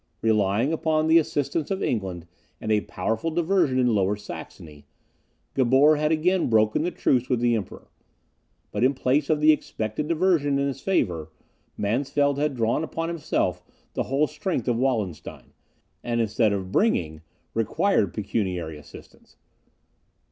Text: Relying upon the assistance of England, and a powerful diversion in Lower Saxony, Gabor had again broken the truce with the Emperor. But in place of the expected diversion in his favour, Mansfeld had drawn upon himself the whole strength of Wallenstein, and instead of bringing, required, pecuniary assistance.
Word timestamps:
Relying 0.23 0.73
upon 0.73 1.05
the 1.05 1.19
assistance 1.19 1.69
of 1.69 1.83
England, 1.83 2.25
and 2.59 2.71
a 2.71 2.81
powerful 2.81 3.29
diversion 3.29 3.77
in 3.77 3.93
Lower 3.93 4.15
Saxony, 4.15 4.87
Gabor 5.53 5.97
had 5.97 6.11
again 6.11 6.49
broken 6.49 6.81
the 6.81 6.89
truce 6.89 7.29
with 7.29 7.39
the 7.39 7.55
Emperor. 7.55 7.87
But 8.71 8.83
in 8.83 8.95
place 8.95 9.29
of 9.29 9.39
the 9.41 9.51
expected 9.51 10.07
diversion 10.07 10.57
in 10.57 10.65
his 10.67 10.81
favour, 10.81 11.29
Mansfeld 11.77 12.39
had 12.39 12.55
drawn 12.55 12.83
upon 12.83 13.09
himself 13.09 13.61
the 13.93 14.01
whole 14.09 14.25
strength 14.25 14.67
of 14.67 14.75
Wallenstein, 14.79 15.53
and 16.03 16.19
instead 16.19 16.51
of 16.51 16.71
bringing, 16.71 17.21
required, 17.53 18.11
pecuniary 18.11 18.79
assistance. 18.79 19.37